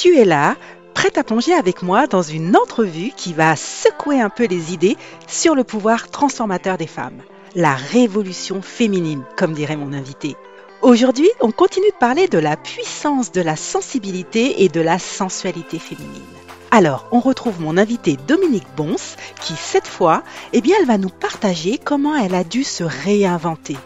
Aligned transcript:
tu 0.00 0.16
es 0.16 0.24
là, 0.24 0.56
prête 0.94 1.18
à 1.18 1.24
plonger 1.24 1.52
avec 1.52 1.82
moi 1.82 2.06
dans 2.06 2.22
une 2.22 2.56
entrevue 2.56 3.12
qui 3.14 3.34
va 3.34 3.54
secouer 3.54 4.18
un 4.18 4.30
peu 4.30 4.46
les 4.46 4.72
idées 4.72 4.96
sur 5.26 5.54
le 5.54 5.62
pouvoir 5.62 6.08
transformateur 6.08 6.78
des 6.78 6.86
femmes. 6.86 7.20
La 7.54 7.74
révolution 7.74 8.62
féminine, 8.62 9.22
comme 9.36 9.52
dirait 9.52 9.76
mon 9.76 9.92
invité. 9.92 10.36
Aujourd'hui, 10.80 11.28
on 11.42 11.50
continue 11.50 11.90
de 11.90 12.00
parler 12.00 12.28
de 12.28 12.38
la 12.38 12.56
puissance 12.56 13.30
de 13.30 13.42
la 13.42 13.56
sensibilité 13.56 14.64
et 14.64 14.70
de 14.70 14.80
la 14.80 14.98
sensualité 14.98 15.78
féminine. 15.78 16.22
Alors, 16.70 17.06
on 17.12 17.20
retrouve 17.20 17.60
mon 17.60 17.76
invité 17.76 18.16
Dominique 18.26 18.68
Bons, 18.78 19.16
qui 19.42 19.52
cette 19.54 19.86
fois, 19.86 20.22
eh 20.54 20.62
bien, 20.62 20.76
elle 20.80 20.86
va 20.86 20.96
nous 20.96 21.10
partager 21.10 21.76
comment 21.76 22.16
elle 22.16 22.34
a 22.34 22.44
dû 22.44 22.64
se 22.64 22.84
réinventer, 22.84 23.76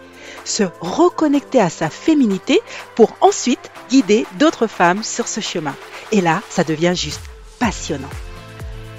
se 0.44 0.62
reconnecter 0.80 1.60
à 1.60 1.70
sa 1.70 1.90
féminité 1.90 2.60
pour 2.94 3.16
ensuite 3.20 3.72
guider 3.90 4.26
d'autres 4.38 4.68
femmes 4.68 5.02
sur 5.02 5.26
ce 5.26 5.40
chemin. 5.40 5.74
Et 6.14 6.20
là, 6.20 6.42
ça 6.48 6.62
devient 6.62 6.92
juste 6.94 7.22
passionnant. 7.58 8.08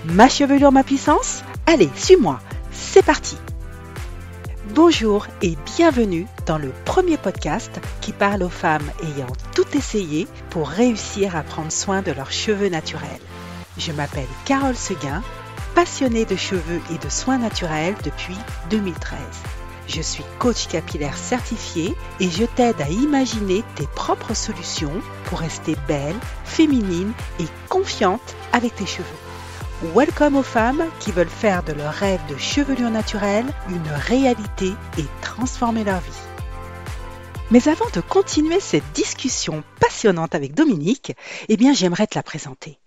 Ma 0.04 0.28
chevelure, 0.28 0.74
ma 0.74 0.84
puissance? 0.84 1.44
Allez, 1.66 1.90
suis-moi, 1.96 2.42
c'est 2.74 3.06
parti 3.06 3.38
Bonjour 4.72 5.26
et 5.42 5.56
bienvenue 5.78 6.28
dans 6.46 6.58
le 6.58 6.74
premier 6.84 7.16
podcast 7.16 7.72
qui 8.02 8.12
parle 8.12 8.44
aux 8.44 8.50
femmes 8.50 8.92
ayant 9.02 9.32
tout 9.56 9.78
essayé 9.78 10.28
pour 10.50 10.68
réussir 10.68 11.38
à 11.38 11.44
prendre 11.44 11.72
soin 11.72 12.02
de 12.02 12.12
leurs 12.12 12.34
cheveux 12.34 12.68
naturels. 12.68 13.08
Je 13.78 13.94
m'appelle 13.94 14.28
Carole 14.44 14.76
Seguin, 14.76 15.24
passionnée 15.74 16.26
de 16.26 16.36
cheveux 16.36 16.82
et 16.94 16.98
de 16.98 17.10
soins 17.10 17.38
naturels 17.38 17.96
depuis 18.04 18.36
2013. 18.72 19.18
Je 19.88 20.02
suis 20.02 20.24
coach 20.40 20.68
capillaire 20.68 21.18
certifié 21.18 21.96
et 22.20 22.30
je 22.30 22.44
t'aide 22.44 22.82
à 22.82 22.90
imaginer 22.90 23.64
tes 23.76 23.88
propres 23.88 24.34
solutions 24.34 25.02
pour 25.26 25.40
rester 25.40 25.76
belle, 25.88 26.16
féminine 26.44 27.14
et 27.40 27.46
confiante 27.70 28.36
avec 28.52 28.76
tes 28.76 28.88
cheveux. 28.88 29.06
Welcome 29.94 30.38
aux 30.38 30.44
femmes 30.44 30.86
qui 31.00 31.12
veulent 31.12 31.28
faire 31.28 31.62
de 31.62 31.74
leur 31.74 31.94
rêve 31.94 32.22
de 32.30 32.38
chevelure 32.38 32.90
naturelle 32.90 33.46
une 33.70 33.88
réalité 34.08 34.72
et 34.98 35.06
transformer 35.22 35.84
leur 35.84 36.00
vie. 36.00 36.26
Mais 37.52 37.68
avant 37.68 37.90
de 37.94 38.02
continuer 38.02 38.60
cette 38.60 38.92
discussion 38.94 39.64
passionnante 39.80 40.34
avec 40.34 40.56
Dominique, 40.56 41.14
eh 41.48 41.58
bien 41.58 41.74
j'aimerais 41.74 42.08
te 42.08 42.16
la 42.16 42.24
présenter. 42.24 42.80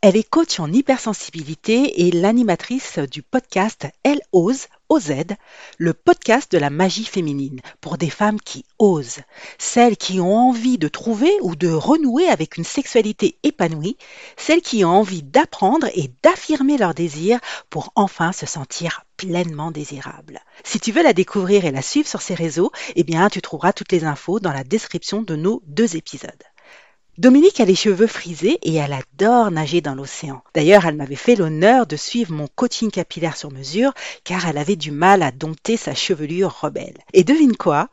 Elle 0.00 0.16
est 0.16 0.28
coach 0.28 0.60
en 0.60 0.70
hypersensibilité 0.72 2.06
et 2.06 2.10
l'animatrice 2.10 2.98
du 2.98 3.22
podcast 3.22 3.86
Elle 4.02 4.20
ose, 4.32 4.66
OZ, 4.88 5.12
le 5.78 5.94
podcast 5.94 6.52
de 6.52 6.58
la 6.58 6.70
magie 6.70 7.04
féminine 7.04 7.60
pour 7.80 7.98
des 7.98 8.10
femmes 8.10 8.40
qui 8.40 8.64
osent, 8.78 9.20
celles 9.58 9.96
qui 9.96 10.20
ont 10.20 10.36
envie 10.36 10.78
de 10.78 10.88
trouver 10.88 11.32
ou 11.42 11.56
de 11.56 11.68
renouer 11.68 12.28
avec 12.28 12.56
une 12.56 12.64
sexualité 12.64 13.38
épanouie, 13.42 13.96
celles 14.36 14.62
qui 14.62 14.84
ont 14.84 14.90
envie 14.90 15.22
d'apprendre 15.22 15.88
et 15.94 16.10
d'affirmer 16.22 16.76
leurs 16.78 16.94
désirs 16.94 17.40
pour 17.70 17.92
enfin 17.94 18.32
se 18.32 18.46
sentir 18.46 19.04
pleinement 19.16 19.70
désirables. 19.70 20.40
Si 20.64 20.80
tu 20.80 20.92
veux 20.92 21.02
la 21.02 21.12
découvrir 21.12 21.64
et 21.64 21.72
la 21.72 21.82
suivre 21.82 22.08
sur 22.08 22.22
ses 22.22 22.34
réseaux, 22.34 22.70
eh 22.94 23.04
bien 23.04 23.28
tu 23.28 23.40
trouveras 23.40 23.72
toutes 23.72 23.92
les 23.92 24.04
infos 24.04 24.40
dans 24.40 24.52
la 24.52 24.64
description 24.64 25.22
de 25.22 25.36
nos 25.36 25.62
deux 25.66 25.96
épisodes. 25.96 26.42
Dominique 27.16 27.60
a 27.60 27.64
les 27.64 27.76
cheveux 27.76 28.08
frisés 28.08 28.58
et 28.62 28.74
elle 28.74 28.92
adore 28.92 29.52
nager 29.52 29.80
dans 29.80 29.94
l'océan. 29.94 30.42
D'ailleurs, 30.52 30.84
elle 30.84 30.96
m'avait 30.96 31.14
fait 31.14 31.36
l'honneur 31.36 31.86
de 31.86 31.94
suivre 31.94 32.32
mon 32.32 32.48
coaching 32.48 32.90
capillaire 32.90 33.36
sur 33.36 33.52
mesure 33.52 33.94
car 34.24 34.48
elle 34.48 34.58
avait 34.58 34.74
du 34.74 34.90
mal 34.90 35.22
à 35.22 35.30
dompter 35.30 35.76
sa 35.76 35.94
chevelure 35.94 36.58
rebelle. 36.60 36.98
Et 37.12 37.22
devine 37.22 37.56
quoi? 37.56 37.88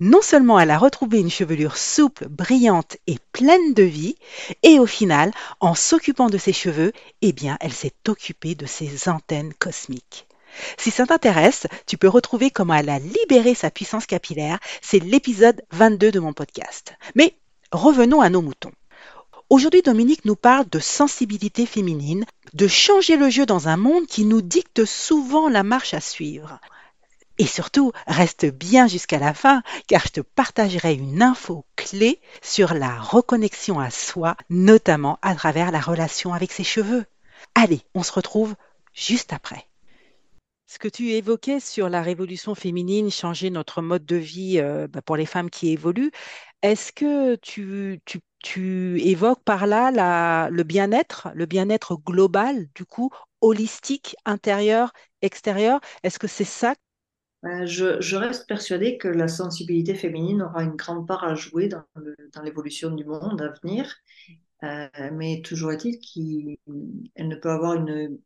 Non 0.00 0.20
seulement 0.20 0.60
elle 0.60 0.70
a 0.70 0.76
retrouvé 0.76 1.18
une 1.18 1.30
chevelure 1.30 1.78
souple, 1.78 2.28
brillante 2.28 2.98
et 3.06 3.16
pleine 3.32 3.72
de 3.72 3.84
vie, 3.84 4.16
et 4.62 4.78
au 4.78 4.86
final, 4.86 5.32
en 5.60 5.74
s'occupant 5.74 6.28
de 6.28 6.38
ses 6.38 6.52
cheveux, 6.52 6.92
eh 7.22 7.32
bien, 7.32 7.56
elle 7.60 7.72
s'est 7.72 7.94
occupée 8.06 8.54
de 8.54 8.66
ses 8.66 9.08
antennes 9.08 9.54
cosmiques. 9.58 10.26
Si 10.76 10.90
ça 10.90 11.06
t'intéresse, 11.06 11.66
tu 11.86 11.96
peux 11.96 12.08
retrouver 12.08 12.50
comment 12.50 12.74
elle 12.74 12.90
a 12.90 12.98
libéré 12.98 13.54
sa 13.54 13.70
puissance 13.70 14.06
capillaire. 14.06 14.58
C'est 14.82 15.02
l'épisode 15.02 15.62
22 15.72 16.12
de 16.12 16.20
mon 16.20 16.32
podcast. 16.32 16.92
Mais 17.14 17.34
Revenons 17.72 18.22
à 18.22 18.30
nos 18.30 18.40
moutons. 18.40 18.72
Aujourd'hui, 19.50 19.82
Dominique 19.82 20.24
nous 20.24 20.36
parle 20.36 20.66
de 20.70 20.78
sensibilité 20.78 21.66
féminine, 21.66 22.24
de 22.54 22.66
changer 22.66 23.18
le 23.18 23.28
jeu 23.28 23.44
dans 23.44 23.68
un 23.68 23.76
monde 23.76 24.06
qui 24.06 24.24
nous 24.24 24.40
dicte 24.40 24.86
souvent 24.86 25.50
la 25.50 25.62
marche 25.62 25.92
à 25.92 26.00
suivre. 26.00 26.60
Et 27.36 27.46
surtout, 27.46 27.92
reste 28.06 28.46
bien 28.46 28.88
jusqu'à 28.88 29.18
la 29.18 29.34
fin, 29.34 29.62
car 29.86 30.02
je 30.06 30.12
te 30.12 30.20
partagerai 30.22 30.94
une 30.94 31.22
info 31.22 31.66
clé 31.76 32.22
sur 32.42 32.72
la 32.72 32.98
reconnexion 32.98 33.78
à 33.78 33.90
soi, 33.90 34.34
notamment 34.48 35.18
à 35.20 35.34
travers 35.34 35.70
la 35.70 35.80
relation 35.80 36.32
avec 36.32 36.52
ses 36.52 36.64
cheveux. 36.64 37.04
Allez, 37.54 37.82
on 37.94 38.02
se 38.02 38.12
retrouve 38.12 38.54
juste 38.94 39.34
après. 39.34 39.67
Ce 40.70 40.78
que 40.78 40.86
tu 40.86 41.12
évoquais 41.12 41.60
sur 41.60 41.88
la 41.88 42.02
révolution 42.02 42.54
féminine, 42.54 43.10
changer 43.10 43.48
notre 43.48 43.80
mode 43.80 44.04
de 44.04 44.16
vie 44.16 44.58
euh, 44.58 44.86
bah, 44.86 45.00
pour 45.00 45.16
les 45.16 45.24
femmes 45.24 45.48
qui 45.48 45.70
évoluent, 45.70 46.10
est-ce 46.60 46.92
que 46.92 47.36
tu, 47.36 48.02
évoques 49.00 49.42
par 49.44 49.66
là 49.66 50.50
le 50.50 50.62
bien-être, 50.64 51.28
le 51.34 51.46
bien-être 51.46 51.96
global, 51.96 52.66
du 52.74 52.84
coup, 52.84 53.08
holistique, 53.40 54.14
intérieur, 54.26 54.92
extérieur? 55.22 55.80
Est-ce 56.02 56.18
que 56.18 56.26
c'est 56.26 56.44
ça? 56.44 56.74
Ben, 57.42 57.64
je, 57.64 58.16
reste 58.16 58.46
persuadée 58.46 58.98
que 58.98 59.08
la 59.08 59.28
sensibilité 59.28 59.94
féminine 59.94 60.42
aura 60.42 60.64
une 60.64 60.76
grande 60.76 61.08
part 61.08 61.24
à 61.24 61.34
jouer 61.34 61.68
dans 61.68 62.42
l'évolution 62.42 62.90
du 62.90 63.06
monde 63.06 63.40
à 63.40 63.54
venir. 63.62 63.96
Euh, 64.64 64.88
mais 65.14 65.40
toujours 65.40 65.72
est-il 65.72 65.98
qu'elle 65.98 67.28
ne 67.28 67.36
peut 67.36 67.50
avoir 67.50 67.72
une 67.72 68.18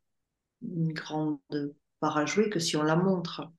grande 0.93 1.39
à 2.03 2.27
jouer 2.27 2.51
que 2.51 2.59
si 2.59 2.77
on 2.77 2.83
la 2.83 2.97
montre. 2.97 3.51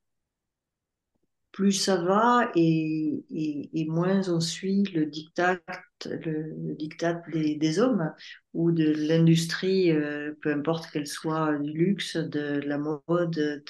Plus 1.52 1.72
ça 1.74 1.98
va 1.98 2.50
et, 2.56 3.24
et, 3.30 3.86
moins 3.86 4.28
on 4.28 4.40
suit 4.40 4.84
le 4.86 5.06
diktat, 5.06 5.60
le, 6.06 7.56
des, 7.56 7.80
hommes 7.80 8.12
ou 8.56 8.72
de 8.72 8.92
l'industrie, 9.08 9.92
euh, 9.92 10.34
peu 10.42 10.52
importe 10.52 10.90
qu'elle 10.90 11.06
soit 11.06 11.56
du 11.60 11.72
luxe, 11.72 12.18
de 12.18 12.60
la 12.66 12.80
mode, 12.80 13.04
de, 13.30 13.64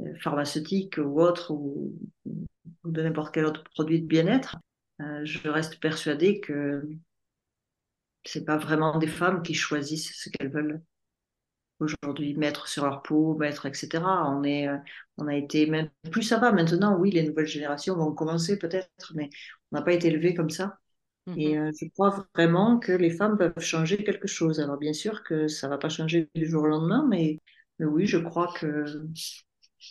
euh, 0.00 0.14
pharmaceutique 0.20 0.98
ou 0.98 1.20
autre, 1.20 1.50
ou, 1.50 1.98
de 2.84 3.02
n'importe 3.02 3.34
quel 3.34 3.46
autre 3.46 3.64
produit 3.64 4.00
de 4.00 4.06
bien-être. 4.06 4.56
Euh, 5.00 5.24
je 5.24 5.48
reste 5.48 5.80
persuadée 5.80 6.38
que 6.38 6.88
c'est 8.24 8.44
pas 8.44 8.58
vraiment 8.58 8.96
des 8.98 9.08
femmes 9.08 9.42
qui 9.42 9.54
choisissent 9.54 10.14
ce 10.14 10.30
qu'elles 10.30 10.52
veulent 10.52 10.82
aujourd'hui 11.80 12.34
mettre 12.34 12.68
sur 12.68 12.84
leur 12.84 13.02
peau, 13.02 13.34
mettre, 13.36 13.66
etc. 13.66 14.02
On 14.04 14.42
est, 14.44 14.68
euh, 14.68 14.76
on 15.16 15.26
a 15.26 15.36
été 15.36 15.66
même 15.66 15.90
plus 16.10 16.22
ça 16.22 16.38
va 16.38 16.52
maintenant. 16.52 16.98
Oui, 16.98 17.10
les 17.10 17.22
nouvelles 17.22 17.46
générations 17.46 17.96
vont 17.96 18.12
commencer 18.12 18.58
peut-être, 18.58 19.12
mais 19.14 19.30
on 19.72 19.76
n'a 19.76 19.82
pas 19.82 19.92
été 19.92 20.08
élevé 20.08 20.34
comme 20.34 20.50
ça. 20.50 20.78
Et 21.36 21.56
mm-hmm. 21.56 21.68
euh, 21.68 21.72
je 21.80 21.88
crois 21.90 22.26
vraiment 22.34 22.78
que 22.78 22.92
les 22.92 23.10
femmes 23.10 23.36
peuvent 23.36 23.58
changer 23.58 24.02
quelque 24.02 24.28
chose. 24.28 24.60
Alors 24.60 24.78
bien 24.78 24.92
sûr 24.92 25.22
que 25.22 25.48
ça 25.48 25.68
va 25.68 25.78
pas 25.78 25.88
changer 25.88 26.28
du 26.34 26.46
jour 26.46 26.64
au 26.64 26.66
lendemain, 26.66 27.06
mais, 27.08 27.38
mais 27.78 27.86
oui, 27.86 28.06
je 28.06 28.18
crois 28.18 28.52
que 28.58 28.84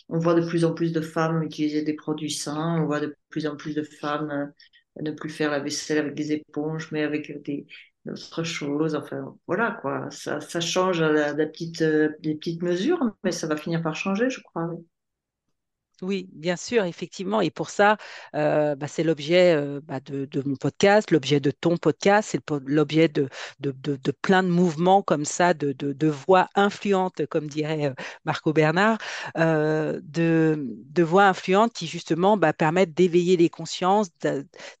on 0.08 0.18
voit 0.18 0.34
de 0.34 0.46
plus 0.46 0.64
en 0.64 0.74
plus 0.74 0.92
de 0.92 1.00
femmes 1.00 1.42
utiliser 1.42 1.82
des 1.82 1.94
produits 1.94 2.30
sains. 2.30 2.80
On 2.82 2.86
voit 2.86 3.00
de 3.00 3.16
plus 3.30 3.46
en 3.46 3.56
plus 3.56 3.74
de 3.74 3.82
femmes 3.82 4.30
euh, 4.30 4.46
ne 5.02 5.10
plus 5.12 5.30
faire 5.30 5.50
la 5.50 5.60
vaisselle 5.60 5.98
avec 5.98 6.14
des 6.14 6.32
éponges, 6.32 6.90
mais 6.92 7.02
avec 7.02 7.42
des, 7.42 7.66
autre 8.06 8.42
chose. 8.42 8.94
Enfin, 8.94 9.36
voilà, 9.46 9.72
quoi. 9.72 10.10
Ça, 10.10 10.40
ça 10.40 10.60
change 10.60 11.00
à 11.02 11.10
la, 11.10 11.46
petite, 11.46 11.82
euh, 11.82 12.10
des 12.20 12.34
petites 12.34 12.62
mesures, 12.62 13.00
mais 13.24 13.32
ça 13.32 13.46
va 13.46 13.56
finir 13.56 13.82
par 13.82 13.96
changer, 13.96 14.30
je 14.30 14.40
crois. 14.42 14.66
Oui, 14.66 14.86
bien 16.02 16.56
sûr, 16.56 16.84
effectivement. 16.84 17.40
Et 17.40 17.50
pour 17.50 17.70
ça, 17.70 17.96
bah, 18.32 18.86
c'est 18.86 19.02
l'objet 19.02 19.56
bah, 19.82 20.00
de, 20.00 20.28
mon 20.44 20.56
podcast, 20.56 21.10
l'objet 21.10 21.40
de 21.40 21.50
ton 21.50 21.76
podcast, 21.76 22.30
c'est 22.32 22.42
l'objet 22.66 23.08
de, 23.08 23.28
plein 24.22 24.42
de 24.42 24.48
mouvements 24.48 25.02
comme 25.02 25.24
ça, 25.24 25.54
de, 25.54 26.08
voix 26.08 26.48
influentes, 26.54 27.26
comme 27.26 27.48
dirait 27.48 27.92
Marco 28.24 28.52
Bernard, 28.52 28.98
de, 29.36 31.02
voix 31.02 31.24
influentes 31.24 31.72
qui 31.72 31.86
justement 31.86 32.36
bah, 32.36 32.52
permettent 32.52 32.94
d'éveiller 32.94 33.36
les 33.36 33.48
consciences, 33.48 34.08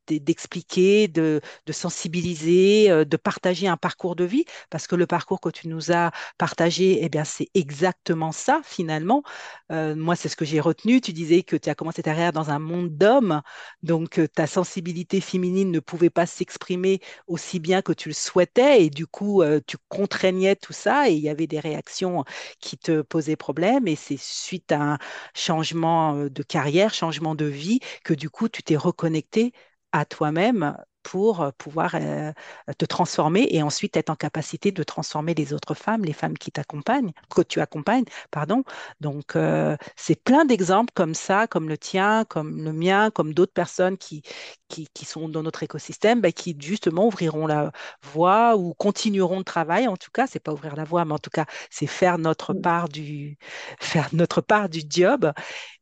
d'expliquer, 0.08 1.08
de, 1.08 1.40
sensibiliser, 1.70 3.04
de 3.04 3.16
partager 3.16 3.68
un 3.68 3.76
parcours 3.76 4.16
de 4.16 4.24
vie, 4.24 4.44
parce 4.70 4.86
que 4.86 4.96
le 4.96 5.06
parcours 5.06 5.40
que 5.40 5.50
tu 5.50 5.68
nous 5.68 5.92
as 5.92 6.10
partagé, 6.38 6.98
eh 7.02 7.08
bien, 7.08 7.24
c'est 7.24 7.48
exactement 7.54 8.32
ça 8.32 8.60
finalement. 8.64 9.22
moi, 9.70 10.16
c'est 10.16 10.28
ce 10.28 10.36
que 10.36 10.44
j'ai 10.44 10.60
retenu 10.60 11.00
tu 11.08 11.14
disais 11.14 11.42
que 11.42 11.56
tu 11.56 11.70
as 11.70 11.74
commencé 11.74 12.02
ta 12.02 12.10
carrière 12.10 12.32
dans 12.34 12.50
un 12.50 12.58
monde 12.58 12.90
d'hommes, 12.98 13.40
donc 13.82 14.18
euh, 14.18 14.28
ta 14.28 14.46
sensibilité 14.46 15.22
féminine 15.22 15.70
ne 15.70 15.80
pouvait 15.80 16.10
pas 16.10 16.26
s'exprimer 16.26 17.00
aussi 17.26 17.60
bien 17.60 17.80
que 17.80 17.92
tu 17.94 18.10
le 18.10 18.14
souhaitais, 18.14 18.84
et 18.84 18.90
du 18.90 19.06
coup, 19.06 19.40
euh, 19.42 19.58
tu 19.66 19.78
contraignais 19.88 20.54
tout 20.54 20.74
ça, 20.74 21.08
et 21.08 21.14
il 21.14 21.20
y 21.20 21.30
avait 21.30 21.46
des 21.46 21.60
réactions 21.60 22.24
qui 22.60 22.76
te 22.76 23.00
posaient 23.00 23.36
problème, 23.36 23.88
et 23.88 23.96
c'est 23.96 24.18
suite 24.18 24.70
à 24.70 24.82
un 24.82 24.98
changement 25.34 26.14
euh, 26.14 26.28
de 26.28 26.42
carrière, 26.42 26.92
changement 26.92 27.34
de 27.34 27.46
vie, 27.46 27.80
que 28.04 28.12
du 28.12 28.28
coup, 28.28 28.50
tu 28.50 28.62
t'es 28.62 28.76
reconnecté 28.76 29.52
à 29.92 30.04
toi-même 30.04 30.76
pour 31.08 31.50
pouvoir 31.56 31.92
euh, 31.94 32.32
te 32.76 32.84
transformer 32.84 33.46
et 33.50 33.62
ensuite 33.62 33.96
être 33.96 34.10
en 34.10 34.14
capacité 34.14 34.72
de 34.72 34.82
transformer 34.82 35.32
les 35.32 35.54
autres 35.54 35.72
femmes, 35.72 36.04
les 36.04 36.12
femmes 36.12 36.36
qui 36.36 36.52
t'accompagnent, 36.52 37.12
que 37.34 37.40
tu 37.40 37.60
accompagnes, 37.60 38.04
pardon. 38.30 38.62
Donc, 39.00 39.34
euh, 39.34 39.74
c'est 39.96 40.22
plein 40.22 40.44
d'exemples 40.44 40.92
comme 40.94 41.14
ça, 41.14 41.46
comme 41.46 41.66
le 41.70 41.78
tien, 41.78 42.26
comme 42.26 42.62
le 42.62 42.74
mien, 42.74 43.10
comme 43.10 43.32
d'autres 43.32 43.54
personnes 43.54 43.96
qui, 43.96 44.20
qui, 44.68 44.86
qui, 44.92 45.06
sont 45.06 45.30
dans 45.30 45.42
notre 45.42 45.62
écosystème, 45.62 46.20
bah, 46.20 46.30
qui 46.30 46.54
justement 46.60 47.06
ouvriront 47.06 47.46
la 47.46 47.72
voie 48.02 48.56
ou 48.58 48.74
continueront 48.74 49.38
le 49.38 49.44
travail. 49.44 49.88
En 49.88 49.96
tout 49.96 50.10
cas, 50.12 50.26
c'est 50.26 50.40
pas 50.40 50.52
ouvrir 50.52 50.76
la 50.76 50.84
voie, 50.84 51.06
mais 51.06 51.14
en 51.14 51.18
tout 51.18 51.30
cas, 51.30 51.46
c'est 51.70 51.86
faire 51.86 52.18
notre 52.18 52.52
part 52.52 52.90
du, 52.90 53.38
faire 53.80 54.10
notre 54.12 54.42
part 54.42 54.68
du 54.68 54.82
job. 54.86 55.32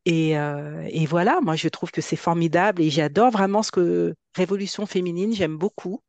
Et, 0.05 0.37
euh, 0.37 0.87
et 0.89 1.05
voilà, 1.05 1.39
moi, 1.41 1.57
je 1.57 1.67
trouve 1.67 1.91
que 1.91 1.99
c'est 2.01 2.15
formidable 2.15 2.81
et 2.81 2.89
j'adore 2.89 3.31
vraiment 3.31 3.61
ce 3.61 3.71
que 3.71 4.15
Révolution 4.37 4.85
féminine, 4.85 5.33
j'aime 5.33 5.57
beaucoup. 5.57 6.03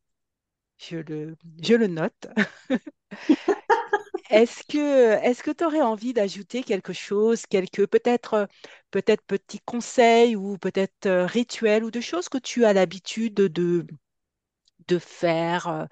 Je 0.77 0.97
le, 0.97 1.87
note. 1.87 2.27
Est-ce 4.29 4.63
que 4.63 5.13
est-ce 5.23 5.49
tu 5.49 5.65
aurais 5.65 5.81
envie 5.81 6.13
d'ajouter 6.13 6.61
quelque 6.61 6.93
chose, 6.93 7.47
quelques 7.47 7.87
peut-être 7.87 8.47
peut-être 8.91 9.23
petits 9.25 9.59
conseils 9.65 10.35
ou 10.35 10.59
peut-être 10.59 11.07
euh, 11.07 11.25
rituels 11.25 11.83
ou 11.83 11.89
de 11.89 11.99
choses 11.99 12.29
que 12.29 12.37
tu 12.37 12.65
as 12.65 12.73
l'habitude 12.73 13.33
de, 13.33 13.87
de 14.87 14.99
faire 14.99 15.67
euh, 15.67 15.85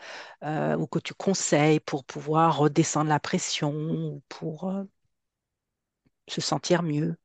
euh, 0.44 0.76
ou 0.78 0.88
que 0.88 1.00
tu 1.00 1.14
conseilles 1.14 1.80
pour 1.80 2.04
pouvoir 2.06 2.58
redescendre 2.58 3.10
la 3.10 3.20
pression 3.20 3.74
ou 3.74 4.22
pour 4.30 4.70
euh, 4.70 4.84
se 6.28 6.42
sentir 6.42 6.84
mieux? 6.84 7.18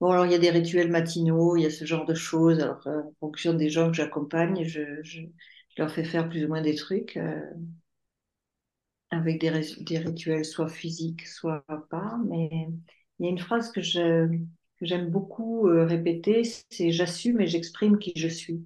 Bon, 0.00 0.10
alors 0.12 0.24
il 0.26 0.32
y 0.32 0.34
a 0.34 0.38
des 0.38 0.50
rituels 0.50 0.90
matinaux, 0.90 1.56
il 1.56 1.62
y 1.62 1.66
a 1.66 1.70
ce 1.70 1.84
genre 1.84 2.04
de 2.06 2.14
choses. 2.14 2.60
Alors, 2.60 2.86
euh, 2.86 3.02
en 3.02 3.12
fonction 3.20 3.52
des 3.54 3.68
gens 3.70 3.88
que 3.90 3.96
j'accompagne, 3.96 4.64
je, 4.64 5.02
je- 5.02 5.20
je 5.22 5.82
leur 5.82 5.90
fais 5.92 6.04
faire 6.04 6.28
plus 6.28 6.44
ou 6.44 6.48
moins 6.48 6.62
des 6.62 6.74
trucs 6.74 7.16
euh, 7.16 7.40
avec 9.10 9.40
des, 9.40 9.50
des 9.80 9.98
rituels 9.98 10.44
soit 10.44 10.68
physiques, 10.68 11.26
soit 11.26 11.64
pas. 11.90 12.18
Mais 12.26 12.48
il 13.18 13.24
y 13.26 13.28
a 13.28 13.30
une 13.30 13.38
phrase 13.38 13.70
que 13.72 13.80
je, 13.82 14.26
que 14.78 14.86
j'aime 14.86 15.10
beaucoup 15.10 15.68
euh, 15.68 15.84
répéter, 15.86 16.42
c'est 16.70 16.90
j'assume 16.92 17.40
et 17.40 17.46
j'exprime 17.46 17.98
qui 17.98 18.12
je 18.16 18.28
suis. 18.28 18.64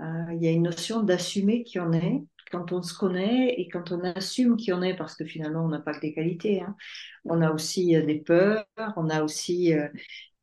Euh, 0.00 0.32
il 0.34 0.42
y 0.42 0.48
a 0.48 0.50
une 0.52 0.62
notion 0.64 1.02
d'assumer 1.02 1.64
qui 1.64 1.78
on 1.80 1.92
est 1.92 2.22
quand 2.50 2.72
on 2.72 2.82
se 2.82 2.96
connaît 2.96 3.54
et 3.58 3.68
quand 3.68 3.92
on 3.92 4.00
assume 4.00 4.56
qui 4.56 4.72
on 4.72 4.82
est, 4.82 4.96
parce 4.96 5.16
que 5.16 5.24
finalement 5.24 5.64
on 5.64 5.68
n'a 5.68 5.80
pas 5.80 5.94
que 5.94 6.00
des 6.00 6.12
qualités. 6.14 6.60
hein. 6.62 6.76
On 7.24 7.40
a 7.42 7.52
aussi 7.52 7.96
euh, 7.96 8.04
des 8.04 8.20
peurs, 8.20 8.66
on 8.96 9.08
a 9.10 9.22
aussi 9.22 9.74
euh, 9.74 9.88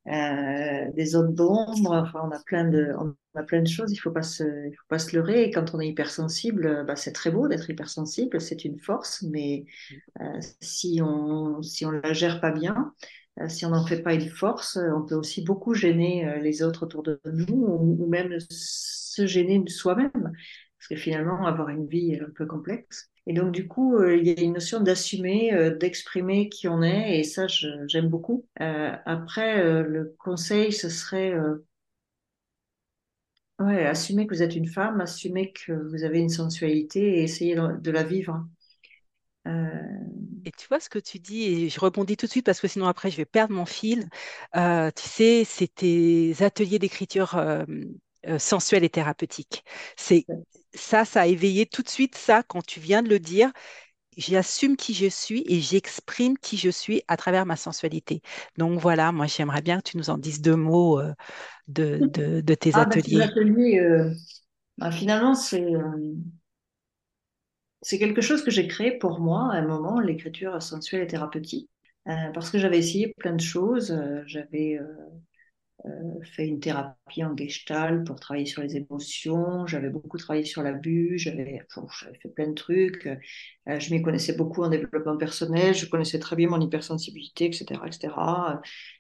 euh, 0.08 0.92
des 0.94 1.06
zones 1.06 1.36
d'ombre, 1.36 2.12
on 2.16 2.32
a 2.32 2.40
plein 2.46 2.66
de, 2.68 2.94
on 3.00 3.16
a 3.40 3.44
plein 3.44 3.62
de 3.62 3.68
choses, 3.68 3.92
il 3.92 3.98
faut 3.98 4.10
faut 4.10 4.14
pas 4.90 5.00
se 5.00 5.16
leurrer. 5.16 5.52
Quand 5.52 5.74
on 5.74 5.80
est 5.80 5.88
hypersensible, 5.88 6.86
bah, 6.88 6.96
c'est 6.96 7.14
très 7.14 7.32
beau 7.32 7.48
d'être 7.48 7.70
hypersensible, 7.70 8.42
c'est 8.42 8.66
une 8.66 8.80
force, 8.80 9.24
mais 9.24 9.66
si 10.60 11.02
on, 11.04 11.62
si 11.62 11.86
on 11.86 11.92
la 11.92 12.14
gère 12.14 12.42
pas 12.42 12.52
bien, 12.52 12.94
si 13.48 13.66
on 13.66 13.70
n'en 13.70 13.86
fait 13.86 14.02
pas 14.02 14.14
une 14.14 14.30
force, 14.30 14.78
on 14.78 15.06
peut 15.06 15.16
aussi 15.16 15.44
beaucoup 15.44 15.74
gêner 15.74 16.40
les 16.42 16.64
autres 16.64 16.84
autour 16.86 17.04
de 17.04 17.20
nous 17.26 17.56
ou, 17.56 18.08
même 18.08 18.38
se 18.50 19.26
gêner 19.26 19.64
soi-même. 19.68 20.34
Parce 20.82 20.88
que 20.90 20.96
finalement, 20.96 21.46
avoir 21.46 21.70
une 21.70 21.86
vie 21.86 22.14
est 22.14 22.22
un 22.22 22.32
peu 22.36 22.48
complexe. 22.48 23.12
Et 23.28 23.34
donc, 23.34 23.52
du 23.52 23.68
coup, 23.68 23.98
euh, 23.98 24.18
il 24.18 24.28
y 24.28 24.32
a 24.32 24.42
une 24.42 24.54
notion 24.54 24.80
d'assumer, 24.80 25.54
euh, 25.54 25.78
d'exprimer 25.78 26.50
qui 26.50 26.68
on 26.68 26.82
est, 26.82 27.20
et 27.20 27.24
ça, 27.24 27.46
j'aime 27.86 28.10
beaucoup. 28.10 28.48
Euh, 28.62 28.92
après, 29.06 29.84
le 29.84 30.16
conseil, 30.18 30.74
ce 30.74 30.90
serait, 30.90 31.36
ouais, 33.60 33.86
assumer 33.86 34.28
que 34.28 34.34
vous 34.36 34.42
êtes 34.44 34.56
une 34.56 34.68
femme, 34.68 35.00
assumer 35.02 35.54
que 35.54 35.72
vous 35.72 36.04
avez 36.04 36.20
une 36.20 36.30
sensualité 36.30 37.20
et 37.20 37.24
essayer 37.24 37.56
de, 37.56 37.78
de 37.80 37.92
la 37.92 38.04
vivre. 38.04 38.44
Et 40.44 40.52
tu 40.58 40.68
vois 40.68 40.80
ce 40.80 40.90
que 40.90 40.98
tu 40.98 41.20
dis, 41.20 41.44
et 41.44 41.70
je 41.70 41.80
rebondis 41.80 42.18
tout 42.18 42.26
de 42.26 42.32
suite 42.32 42.46
parce 42.46 42.60
que 42.60 42.68
sinon 42.68 42.88
après 42.88 43.12
je 43.12 43.18
vais 43.18 43.26
perdre 43.26 43.54
mon 43.54 43.66
fil. 43.66 44.10
Tu 44.54 44.62
sais, 44.98 45.44
c'est 45.46 45.74
tes 45.76 46.34
ateliers 46.44 46.80
d'écriture 46.80 47.36
euh, 48.28 48.40
sensuelle 48.40 48.84
et 48.84 48.90
thérapeutique. 48.90 49.64
C'est 49.98 50.28
ça, 50.74 51.06
ça 51.06 51.22
a 51.22 51.28
éveillé 51.28 51.66
tout 51.66 51.82
de 51.84 51.90
suite 51.90 52.16
ça 52.16 52.44
quand 52.44 52.66
tu 52.66 52.80
viens 52.80 53.04
de 53.04 53.10
le 53.10 53.20
dire. 53.20 53.52
J'assume 54.18 54.78
qui 54.78 54.94
je 54.94 55.08
suis 55.08 55.44
et 55.48 55.62
j'exprime 55.62 56.38
qui 56.38 56.58
je 56.58 56.70
suis 56.70 57.04
à 57.08 57.18
travers 57.18 57.46
ma 57.46 57.56
sensualité. 57.58 58.22
Donc 58.58 58.80
voilà, 58.80 59.12
moi 59.14 59.28
j'aimerais 59.28 59.62
bien 59.62 59.80
que 59.82 59.90
tu 59.92 59.98
nous 59.98 60.10
en 60.10 60.18
dises 60.18 60.42
deux 60.42 60.56
mots 60.58 61.00
euh, 61.00 61.14
de, 61.68 62.02
de, 62.14 62.42
de 62.42 62.56
tes 62.56 62.78
Ah, 62.78 62.86
ben, 62.86 62.98
ces 63.00 63.20
ateliers. 63.20 63.22
ateliers, 63.22 63.80
euh, 63.80 64.12
bah, 64.78 64.92
finalement, 64.92 65.36
c'est 65.36 65.64
euh, 65.76 66.16
c'est 67.82 68.00
quelque 68.00 68.22
chose 68.22 68.44
que 68.44 68.52
j'ai 68.52 68.68
créé 68.68 68.98
pour 68.98 69.20
moi 69.20 69.52
à 69.54 69.58
un 69.58 69.68
moment, 69.68 70.00
l'écriture 70.00 70.62
sensuelle 70.62 71.02
et 71.04 71.08
thérapeutique, 71.08 71.70
Euh, 72.08 72.32
parce 72.34 72.50
que 72.50 72.58
j'avais 72.58 72.80
essayé 72.80 73.14
plein 73.20 73.34
de 73.36 73.42
choses. 73.42 73.92
Euh, 73.92 74.24
j'avais 74.26 74.78
euh, 74.80 74.86
fait 76.24 76.48
une 76.48 76.60
thérapie 76.60 77.24
en 77.24 77.36
gestalt 77.36 78.06
pour 78.06 78.20
travailler 78.20 78.46
sur 78.46 78.62
les 78.62 78.76
émotions. 78.78 79.66
J'avais 79.68 79.90
beaucoup 79.90 80.18
travaillé 80.18 80.46
sur 80.46 80.64
l'abus. 80.64 81.18
J'avais 81.18 81.62
fait 82.22 82.30
plein 82.30 82.48
de 82.50 82.54
trucs. 82.54 83.08
Euh, 83.08 83.80
je 83.80 83.94
m'y 83.94 84.02
connaissais 84.02 84.34
beaucoup 84.36 84.64
en 84.64 84.70
développement 84.70 85.18
personnel. 85.18 85.74
Je 85.74 85.86
connaissais 85.88 86.20
très 86.20 86.36
bien 86.36 86.50
mon 86.50 86.60
hypersensibilité, 86.60 87.46
etc., 87.46 87.82
etc. 87.86 88.14
Euh, 88.52 88.56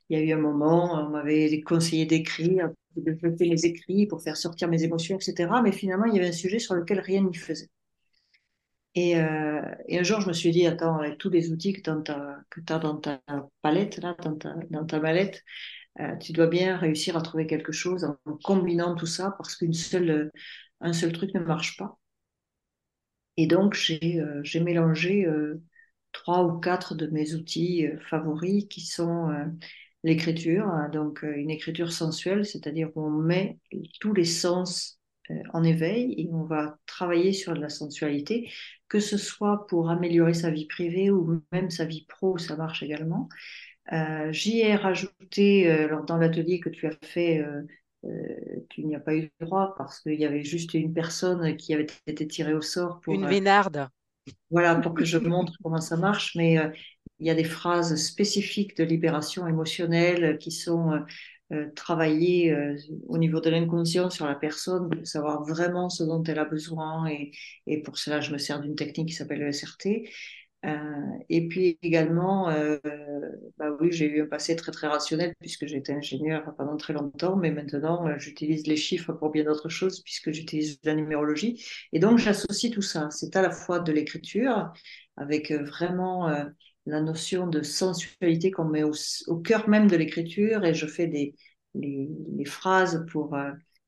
Il 0.09 0.17
y 0.19 0.21
a 0.21 0.23
eu 0.23 0.31
un 0.33 0.39
moment, 0.41 1.05
on 1.05 1.09
m'avait 1.09 1.61
conseillé 1.61 2.05
d'écrire, 2.05 2.69
de 2.95 3.01
développer 3.01 3.45
les 3.45 3.65
écrits 3.65 4.07
pour 4.07 4.21
faire 4.21 4.37
sortir 4.37 4.67
mes 4.67 4.83
émotions, 4.83 5.17
etc. 5.17 5.61
Mais 5.63 5.71
finalement, 5.71 6.05
il 6.05 6.15
y 6.15 6.19
avait 6.19 6.29
un 6.29 6.31
sujet 6.31 6.59
sur 6.59 6.75
lequel 6.75 6.99
rien 6.99 7.21
n'y 7.23 7.35
faisait. 7.35 7.69
Et, 8.95 9.17
euh, 9.17 9.61
un 9.89 10.03
jour, 10.03 10.19
je 10.21 10.27
me 10.27 10.33
suis 10.33 10.51
dit, 10.51 10.67
attends, 10.67 10.97
avec 10.97 11.17
tous 11.17 11.29
les 11.29 11.51
outils 11.51 11.73
que 11.73 11.81
tu 11.81 11.89
as 11.89 12.79
dans 12.79 12.97
ta 12.97 13.21
palette, 13.61 13.97
là, 13.99 14.15
dans 14.21 14.35
ta, 14.35 14.55
dans 14.69 14.85
ta 14.85 14.99
mallette, 14.99 15.43
euh, 15.99 16.15
tu 16.17 16.31
dois 16.33 16.47
bien 16.47 16.77
réussir 16.77 17.17
à 17.17 17.21
trouver 17.21 17.47
quelque 17.47 17.71
chose 17.71 18.05
en 18.05 18.37
combinant 18.43 18.95
tout 18.95 19.05
ça 19.05 19.33
parce 19.37 19.55
qu'une 19.55 19.73
seule, 19.73 20.31
un 20.81 20.93
seul 20.93 21.11
truc 21.13 21.33
ne 21.33 21.39
marche 21.41 21.77
pas. 21.77 21.97
Et 23.37 23.47
donc, 23.47 23.73
j'ai 23.73 24.19
euh, 24.19 24.43
mélangé 24.61 25.25
euh, 25.25 25.61
trois 26.11 26.43
ou 26.43 26.59
quatre 26.59 26.95
de 26.95 27.07
mes 27.07 27.33
outils 27.33 27.87
euh, 27.87 27.97
favoris 28.09 28.65
qui 28.69 28.81
sont 28.81 29.29
euh, 29.31 29.45
l'écriture, 30.03 30.67
hein, 30.67 30.89
donc 30.89 31.23
euh, 31.23 31.35
une 31.35 31.49
écriture 31.49 31.91
sensuelle, 31.91 32.45
c'est-à-dire 32.45 32.89
on 32.95 33.09
met 33.09 33.59
tous 33.99 34.13
les 34.13 34.25
sens 34.25 34.99
euh, 35.31 35.35
en 35.53 35.63
éveil 35.63 36.13
et 36.17 36.29
on 36.31 36.43
va 36.43 36.77
travailler 36.85 37.33
sur 37.33 37.53
la 37.55 37.69
sensualité, 37.69 38.51
que 38.89 38.99
ce 38.99 39.17
soit 39.17 39.65
pour 39.67 39.89
améliorer 39.89 40.33
sa 40.33 40.51
vie 40.51 40.67
privée 40.67 41.09
ou 41.11 41.41
même 41.51 41.69
sa 41.69 41.85
vie 41.85 42.05
pro, 42.07 42.37
ça 42.37 42.57
marche 42.57 42.83
également. 42.83 43.29
Euh, 43.91 44.31
j'y 44.31 44.59
ai 44.59 44.75
rajouté, 44.75 45.69
euh, 45.69 45.87
lors 45.87 46.03
dans 46.05 46.17
l'atelier 46.17 46.59
que 46.59 46.69
tu 46.69 46.87
as 46.87 46.95
fait, 47.03 47.39
euh, 47.39 47.61
euh, 48.05 48.09
tu 48.69 48.83
n'y 48.85 48.95
as 48.95 48.99
pas 48.99 49.15
eu 49.15 49.31
droit 49.39 49.75
parce 49.77 49.99
qu'il 49.99 50.19
y 50.19 50.25
avait 50.25 50.43
juste 50.43 50.73
une 50.73 50.93
personne 50.93 51.55
qui 51.57 51.73
avait 51.73 51.87
été 52.07 52.27
tirée 52.27 52.53
au 52.53 52.61
sort 52.61 52.99
pour, 53.01 53.13
Une 53.13 53.27
vénarde. 53.27 53.89
voilà, 54.49 54.75
pour 54.81 54.93
que 54.93 55.03
je 55.05 55.17
montre 55.17 55.53
comment 55.63 55.81
ça 55.81 55.97
marche, 55.97 56.35
mais 56.35 56.57
il 57.21 57.27
y 57.27 57.29
a 57.29 57.35
des 57.35 57.43
phrases 57.43 57.95
spécifiques 57.95 58.75
de 58.77 58.83
libération 58.83 59.47
émotionnelle 59.47 60.37
qui 60.39 60.51
sont 60.51 60.91
euh, 60.91 60.99
euh, 61.53 61.69
travaillées 61.75 62.51
euh, 62.51 62.75
au 63.07 63.17
niveau 63.19 63.39
de 63.39 63.49
l'inconscient 63.49 64.09
sur 64.09 64.25
la 64.25 64.35
personne 64.35 64.89
pour 64.89 65.05
savoir 65.05 65.43
vraiment 65.43 65.89
ce 65.89 66.03
dont 66.03 66.23
elle 66.23 66.39
a 66.39 66.45
besoin 66.45 67.07
et, 67.07 67.31
et 67.67 67.81
pour 67.83 67.97
cela 67.97 68.21
je 68.21 68.31
me 68.33 68.37
sers 68.39 68.59
d'une 68.59 68.75
technique 68.75 69.09
qui 69.09 69.13
s'appelle 69.13 69.39
le 69.39 69.49
SRT. 69.49 70.09
Euh, 70.65 70.69
et 71.29 71.47
puis 71.47 71.79
également, 71.81 72.49
euh, 72.49 72.77
bah 73.57 73.75
oui, 73.79 73.91
j'ai 73.91 74.05
eu 74.05 74.21
un 74.21 74.27
passé 74.27 74.55
très 74.55 74.71
très 74.71 74.87
rationnel 74.87 75.33
puisque 75.39 75.63
été 75.63 75.93
ingénieur 75.93 76.53
pendant 76.55 76.77
très 76.77 76.93
longtemps, 76.93 77.35
mais 77.35 77.51
maintenant 77.51 78.07
euh, 78.07 78.17
j'utilise 78.19 78.67
les 78.67 78.75
chiffres 78.75 79.13
pour 79.13 79.31
bien 79.31 79.43
d'autres 79.43 79.69
choses 79.69 80.01
puisque 80.03 80.31
j'utilise 80.31 80.79
la 80.83 80.93
numérologie. 80.93 81.65
Et 81.93 81.99
donc 81.99 82.19
j'associe 82.19 82.71
tout 82.71 82.81
ça. 82.83 83.09
C'est 83.09 83.35
à 83.35 83.41
la 83.41 83.49
fois 83.51 83.79
de 83.79 83.91
l'écriture 83.91 84.71
avec 85.17 85.51
vraiment 85.51 86.29
la 86.85 87.01
notion 87.01 87.47
de 87.47 87.61
sensualité 87.61 88.51
qu'on 88.51 88.65
met 88.65 88.83
au, 88.83 88.93
cœur 89.37 89.67
même 89.69 89.87
de 89.87 89.95
l'écriture 89.95 90.63
et 90.65 90.73
je 90.73 90.87
fais 90.87 91.07
des 91.07 91.35
les, 91.73 92.45
phrases 92.45 93.05
pour 93.11 93.37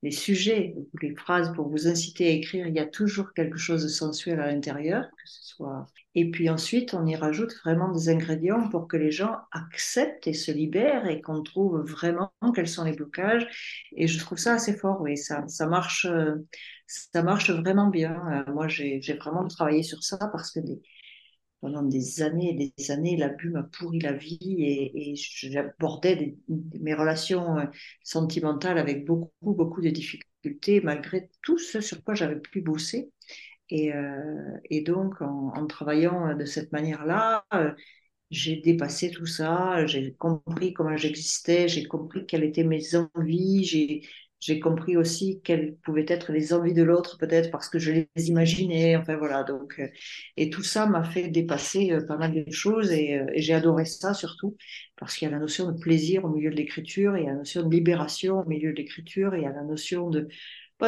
les 0.04 0.12
sujets, 0.12 0.76
les 1.02 1.16
phrases 1.16 1.54
pour 1.54 1.70
vous 1.70 1.88
inciter 1.88 2.28
à 2.28 2.32
écrire. 2.32 2.68
Il 2.68 2.76
y 2.76 2.80
a 2.80 2.86
toujours 2.86 3.34
quelque 3.34 3.58
chose 3.58 3.84
de 3.84 3.90
sensuel 3.90 4.40
à 4.40 4.48
l'intérieur, 4.48 5.04
que 5.04 5.30
ce 5.30 5.56
soit 5.56 5.86
et 6.16 6.30
puis 6.30 6.50
ensuite, 6.50 6.94
on 6.94 7.06
y 7.06 7.16
rajoute 7.16 7.54
vraiment 7.64 7.92
des 7.92 8.10
ingrédients 8.10 8.70
pour 8.70 8.88
que 8.88 8.98
les 8.98 9.12
gens 9.12 9.38
acceptent 9.52 10.28
et 10.28 10.34
se 10.34 10.52
libèrent 10.52 11.08
et 11.08 11.22
qu'on 11.22 11.42
trouve 11.42 11.82
vraiment 11.82 12.32
quels 12.56 12.68
sont 12.68 12.84
les 12.84 12.94
blocages. 12.94 13.48
Et 13.96 14.08
je 14.08 14.20
trouve 14.20 14.38
ça 14.38 14.54
assez 14.54 14.76
fort, 14.78 15.02
oui, 15.02 15.18
ça, 15.18 15.48
ça 15.48 15.66
marche, 15.68 16.08
ça 16.88 17.24
marche 17.24 17.50
vraiment 17.50 17.88
bien. 17.88 18.46
Moi, 18.48 18.68
j'ai 18.68 19.00
vraiment 19.20 19.48
travaillé 19.48 19.82
sur 19.84 20.04
ça 20.04 20.18
parce 20.32 20.52
que 20.52 20.60
pendant 21.64 21.84
des 21.84 22.22
années 22.22 22.50
et 22.52 22.74
des 22.78 22.92
années, 22.92 23.16
l'abus 23.16 23.50
m'a 23.50 23.64
pourri 23.64 24.00
la 24.00 24.12
vie 24.12 24.38
et, 24.60 25.16
j'abordais 25.16 26.36
mes 26.50 26.94
relations 26.94 27.56
sentimentales 28.04 28.78
avec 28.78 29.06
beaucoup, 29.06 29.32
beaucoup 29.42 29.82
de 29.82 29.90
difficultés 29.90 30.82
malgré 30.82 31.30
tout 31.42 31.58
ce 31.58 31.80
sur 31.80 32.04
quoi 32.04 32.16
j'avais 32.16 32.40
pu 32.40 32.60
bosser. 32.60 33.13
Et, 33.74 33.92
euh, 33.92 34.56
et 34.70 34.82
donc, 34.82 35.20
en, 35.22 35.66
travaillant 35.66 36.36
de 36.38 36.46
cette 36.46 36.72
manière-là, 36.72 37.44
euh, 37.56 37.72
j'ai 38.30 38.58
dépassé 38.58 39.10
tout 39.10 39.26
ça, 39.26 39.88
j'ai 39.88 40.14
compris 40.14 40.74
comment 40.74 40.96
j'existais, 40.96 41.68
j'ai 41.68 41.86
compris 41.86 42.28
quelles 42.28 42.44
étaient 42.44 42.64
mes 42.64 42.96
envies, 42.96 43.66
j'ai 44.44 44.60
compris 44.60 44.96
aussi 44.96 45.42
quelles 45.44 45.76
pouvaient 45.78 46.06
être 46.08 46.32
les 46.32 46.54
envies 46.54 46.74
de 46.74 46.84
l'autre, 46.84 47.18
peut-être 47.18 47.50
parce 47.50 47.68
que 47.68 47.80
je 47.80 47.92
les 47.92 48.10
imaginais. 48.30 48.96
Enfin 48.96 49.16
voilà, 49.18 49.44
donc 49.44 49.80
euh, 49.80 49.88
et 50.38 50.52
tout 50.52 50.64
ça 50.64 50.86
m'a 50.86 51.04
fait 51.04 51.30
dépasser 51.30 51.92
euh, 51.94 52.06
pas 52.06 52.18
mal 52.18 52.34
de 52.46 52.52
choses 52.52 52.92
et, 52.92 53.16
euh, 53.18 53.26
et 53.34 53.42
j'ai 53.42 53.54
adoré 53.56 53.86
ça 53.86 54.14
surtout 54.14 54.56
parce 54.98 55.16
qu'il 55.16 55.28
y 55.28 55.32
a 55.32 55.34
la 55.34 55.40
notion 55.40 55.72
de 55.72 55.80
plaisir 55.80 56.26
au 56.26 56.30
milieu 56.30 56.52
de 56.52 56.56
l'écriture, 56.56 57.18
il 57.18 57.24
y 57.24 57.28
a 57.28 57.32
la 57.32 57.38
notion 57.38 57.64
de 57.64 57.74
libération 57.74 58.42
au 58.42 58.46
milieu 58.46 58.72
de 58.72 58.78
l'écriture, 58.78 59.36
il 59.36 59.44
y 59.44 59.46
a 59.48 59.52
la 59.52 59.64
notion 59.64 60.10
de 60.12 60.28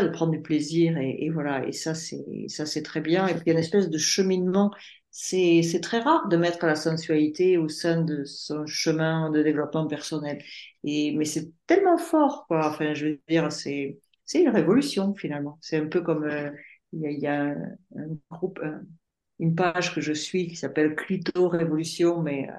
de 0.04 0.10
prendre 0.10 0.32
du 0.32 0.42
plaisir 0.42 0.98
et, 0.98 1.30
voilà 1.30 1.68
et 1.68 1.72
ça 1.72 1.94
c'est 1.94 2.46
ça 2.48 2.66
c'est 2.66 2.84
très 2.84 3.02
bien 3.02 3.28
et 3.28 3.34
puis 3.34 3.44
il 3.46 3.48
y 3.48 3.52
a 3.52 3.54
une 3.54 3.60
espèce 3.60 3.90
de 3.90 3.98
cheminement 3.98 4.72
c'est, 5.18 5.62
c'est 5.64 5.80
très 5.80 6.00
rare 6.00 6.28
de 6.28 6.36
mettre 6.36 6.66
la 6.66 6.76
sensualité 6.76 7.58
au 7.58 7.70
sein 7.70 8.02
de 8.02 8.26
son 8.26 8.66
chemin 8.66 9.30
de 9.30 9.42
développement 9.44 9.88
personnel. 9.88 10.44
Et, 10.84 11.16
mais 11.16 11.24
c'est 11.24 11.54
tellement 11.68 11.98
fort, 11.98 12.46
quoi. 12.48 12.68
Enfin, 12.70 12.94
je 12.94 13.08
veux 13.08 13.22
dire, 13.30 13.50
c'est, 13.50 13.98
c'est 14.26 14.42
une 14.42 14.50
révolution, 14.50 15.16
finalement. 15.16 15.58
C'est 15.62 15.78
un 15.78 15.88
peu 15.88 16.02
comme, 16.02 16.26
euh, 16.26 16.52
il 16.92 17.18
y 17.18 17.28
a, 17.28 17.44
un, 17.96 18.18
groupe, 18.30 18.60
un, 18.62 18.82
une 19.40 19.56
page 19.56 19.96
que 19.96 20.02
je 20.02 20.12
suis 20.12 20.50
qui 20.50 20.58
s'appelle 20.58 20.96
Clito 20.96 21.48
Révolution, 21.48 22.22
mais 22.22 22.50
euh, 22.50 22.54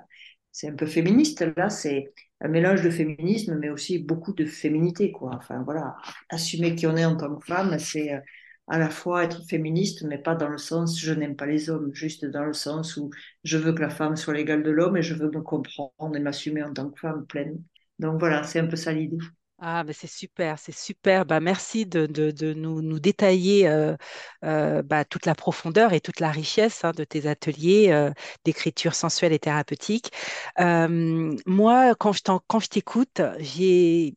c'est 0.56 0.68
un 0.70 0.75
peu 0.75 0.86
féministe. 0.86 1.44
Là, 1.56 1.68
c'est 1.68 2.14
un 2.40 2.48
mélange 2.48 2.82
de 2.82 2.88
féminisme, 2.90 3.56
mais 3.58 3.68
aussi 3.68 3.98
beaucoup 3.98 4.32
de 4.32 4.46
féminité, 4.46 5.12
quoi. 5.12 5.32
Enfin, 5.34 5.62
voilà. 5.64 5.96
Assumer 6.30 6.75
qui 6.75 6.86
on 6.86 6.96
est 6.96 7.04
en 7.04 7.14
tant 7.16 7.36
que 7.36 7.44
femme, 7.44 7.78
c'est, 7.78 8.14
euh, 8.14 8.20
à 8.68 8.78
la 8.78 8.88
fois 8.88 9.22
être 9.25 9.44
féministe, 9.46 10.02
mais 10.08 10.16
pas 10.18 10.34
dans 10.34 10.48
le 10.48 10.56
sens 10.58 10.98
je 10.98 11.12
n'aime 11.12 11.36
pas 11.36 11.44
les 11.46 11.68
hommes, 11.70 11.90
juste 11.94 12.25
dans 12.25 12.44
le 12.44 12.54
sens 12.54 12.96
où 12.96 13.10
je 13.44 13.58
veux 13.58 13.72
que 13.75 13.82
la 13.82 13.90
femme 13.90 14.16
soit 14.16 14.32
l'égale 14.34 14.62
de 14.62 14.70
l'homme 14.70 14.96
et 14.96 15.02
je 15.02 15.14
veux 15.14 15.30
me 15.30 15.42
comprendre 15.42 16.16
et 16.16 16.20
m'assumer 16.20 16.62
en 16.62 16.72
tant 16.72 16.90
que 16.90 16.98
femme 16.98 17.26
pleine. 17.26 17.62
Donc 17.98 18.18
voilà, 18.18 18.42
c'est 18.44 18.58
un 18.60 18.66
peu 18.66 18.76
ça 18.76 18.92
l'idée. 18.92 19.18
Ah, 19.58 19.84
mais 19.84 19.94
c'est 19.94 20.06
super, 20.06 20.58
c'est 20.58 20.72
super. 20.75 21.25
Bah, 21.25 21.40
merci 21.40 21.86
de, 21.86 22.06
nous, 22.52 22.82
nous, 22.82 23.00
détailler 23.00 23.66
euh, 23.68 23.96
euh, 24.44 24.82
bah, 24.82 25.04
toute 25.06 25.25
la 25.25 25.34
profondeur 25.34 25.94
et 25.94 26.00
toute 26.02 26.20
la 26.20 26.30
richesse 26.30 26.84
hein, 26.84 26.92
de 26.92 27.04
tes 27.04 27.26
ateliers 27.26 27.90
euh, 27.90 28.10
d'écriture 28.44 28.94
sensuelle 28.94 29.32
et 29.32 29.38
thérapeutique. 29.38 30.10
Moi, 30.58 31.94
quand 31.98 32.12
je 32.12 32.68
t'écoute, 32.68 33.22
j'ai 33.38 34.14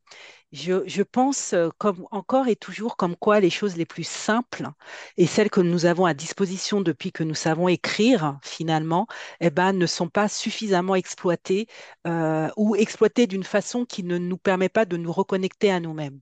je, 0.51 1.03
pense 1.03 1.53
euh, 1.53 1.69
encore 2.11 2.47
et 2.47 2.55
toujours 2.55 2.97
comme 2.97 3.15
quoi 3.15 3.39
les 3.39 3.49
choses 3.49 3.77
les 3.77 3.85
plus 3.85 4.07
simples 4.07 4.67
et 5.17 5.27
celles 5.27 5.49
que 5.49 5.61
nous 5.61 5.85
avons 5.85 6.05
à 6.05 6.13
disposition 6.13 6.81
depuis 6.81 7.11
que 7.11 7.23
nous 7.23 7.35
savons 7.35 7.67
écrire 7.67 8.39
finalement, 8.43 9.07
eh 9.41 9.49
ben, 9.51 9.73
ne 9.73 9.85
sont 9.85 10.09
pas 10.09 10.27
suffisamment 10.27 10.95
exploitées 10.95 11.67
euh, 12.07 12.49
ou 12.57 12.75
exploitées 12.75 13.27
d'une 13.27 13.43
façon 13.43 13.85
qui 13.85 14.03
ne 14.03 14.17
nous 14.17 14.37
permet 14.37 14.69
pas 14.69 14.85
de 14.85 14.97
nous 14.97 15.11
reconnecter 15.11 15.71
à 15.71 15.79
nous-mêmes. 15.79 16.19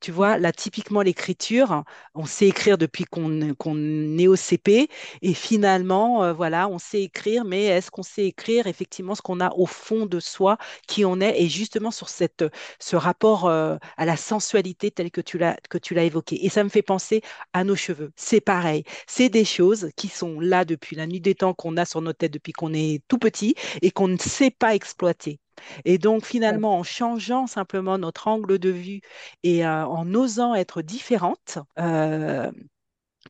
Tu 0.00 0.12
vois, 0.12 0.38
là, 0.38 0.52
typiquement, 0.52 1.02
l'écriture, 1.02 1.84
on 2.14 2.24
sait 2.26 2.46
écrire 2.48 2.78
depuis 2.78 3.04
qu'on 3.04 4.18
est 4.18 4.26
au 4.26 4.36
CP 4.36 4.88
et 5.22 5.34
finalement, 5.34 6.24
euh, 6.24 6.32
voilà, 6.32 6.68
on 6.68 6.78
sait 6.78 7.02
écrire, 7.02 7.44
mais 7.44 7.64
est-ce 7.66 7.90
qu'on 7.90 8.02
sait 8.02 8.26
écrire 8.26 8.66
effectivement 8.66 9.14
ce 9.14 9.22
qu'on 9.22 9.40
a 9.40 9.50
au 9.54 9.66
fond 9.66 10.06
de 10.06 10.20
soi, 10.20 10.58
qui 10.86 11.04
on 11.04 11.20
est, 11.20 11.40
et 11.40 11.48
justement 11.48 11.90
sur 11.90 12.08
cette, 12.08 12.44
ce 12.78 12.96
rapport 12.96 13.46
euh, 13.46 13.76
à 13.96 14.04
la 14.04 14.16
sensualité 14.16 14.90
tel 14.90 15.10
que 15.10 15.20
tu 15.20 15.38
l'as 15.38 15.56
que 15.70 15.78
tu 15.78 15.94
l'as 15.94 16.04
évoqué. 16.04 16.44
Et 16.44 16.48
ça 16.48 16.64
me 16.64 16.68
fait 16.68 16.82
penser 16.82 17.22
à 17.52 17.64
nos 17.64 17.76
cheveux. 17.76 18.12
C'est 18.16 18.40
pareil. 18.40 18.84
C'est 19.06 19.28
des 19.28 19.44
choses 19.44 19.90
qui 19.96 20.08
sont 20.08 20.40
là 20.40 20.64
depuis 20.64 20.96
la 20.96 21.06
nuit 21.06 21.20
des 21.20 21.34
temps, 21.34 21.54
qu'on 21.54 21.76
a 21.76 21.84
sur 21.84 22.02
nos 22.02 22.12
têtes 22.12 22.32
depuis 22.32 22.52
qu'on 22.52 22.72
est 22.74 23.02
tout 23.08 23.18
petit 23.18 23.54
et 23.82 23.90
qu'on 23.90 24.08
ne 24.08 24.18
sait 24.18 24.50
pas 24.50 24.74
exploiter. 24.74 25.40
Et 25.84 25.98
donc, 25.98 26.24
finalement, 26.24 26.78
en 26.78 26.82
changeant 26.82 27.46
simplement 27.46 27.98
notre 27.98 28.28
angle 28.28 28.58
de 28.58 28.70
vue 28.70 29.00
et 29.42 29.64
euh, 29.66 29.86
en 29.86 30.12
osant 30.14 30.54
être 30.54 30.82
différente, 30.82 31.58
euh, 31.78 32.50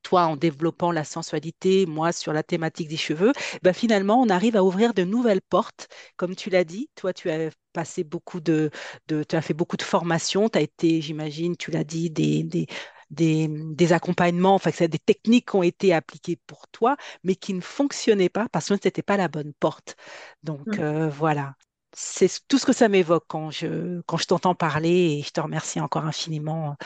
toi 0.02 0.26
en 0.26 0.36
développant 0.36 0.92
la 0.92 1.04
sensualité, 1.04 1.86
moi 1.86 2.12
sur 2.12 2.32
la 2.32 2.42
thématique 2.42 2.88
des 2.88 2.96
cheveux, 2.96 3.32
ben 3.62 3.72
finalement, 3.72 4.20
on 4.20 4.28
arrive 4.28 4.56
à 4.56 4.64
ouvrir 4.64 4.94
de 4.94 5.04
nouvelles 5.04 5.42
portes. 5.42 5.88
Comme 6.16 6.36
tu 6.36 6.50
l'as 6.50 6.64
dit, 6.64 6.90
toi, 6.94 7.12
tu 7.12 7.30
as 7.30 7.50
passé 7.72 8.04
beaucoup 8.04 8.40
de, 8.40 8.70
de 9.08 9.22
tu 9.24 9.36
as 9.36 9.42
fait 9.42 9.54
beaucoup 9.54 9.76
de 9.76 9.82
formations, 9.82 10.48
tu 10.48 10.58
as 10.58 10.62
été, 10.62 11.00
j'imagine, 11.00 11.56
tu 11.56 11.70
l'as 11.70 11.84
dit, 11.84 12.10
des, 12.10 12.42
des 12.44 12.66
des, 13.10 13.48
des, 13.48 13.92
accompagnements, 13.94 14.54
enfin, 14.54 14.70
c'est 14.70 14.88
des 14.88 14.98
techniques 14.98 15.48
qui 15.50 15.56
ont 15.56 15.62
été 15.62 15.94
appliquées 15.94 16.36
pour 16.46 16.68
toi, 16.68 16.96
mais 17.24 17.36
qui 17.36 17.54
ne 17.54 17.62
fonctionnaient 17.62 18.28
pas 18.28 18.48
parce 18.50 18.68
que 18.68 18.74
ce 18.76 18.86
n'était 18.86 19.02
pas 19.02 19.16
la 19.16 19.28
bonne 19.28 19.54
porte. 19.54 19.96
Donc, 20.42 20.78
mmh. 20.78 20.80
euh, 20.80 21.08
voilà 21.08 21.54
c'est 21.94 22.46
tout 22.48 22.58
ce 22.58 22.66
que 22.66 22.72
ça 22.72 22.88
m'évoque 22.88 23.24
quand 23.28 23.50
je, 23.50 24.00
quand 24.06 24.16
je 24.16 24.26
t'entends 24.26 24.54
parler 24.54 25.18
et 25.18 25.22
je 25.22 25.30
te 25.30 25.40
remercie 25.40 25.80
encore 25.80 26.04
infiniment 26.06 26.76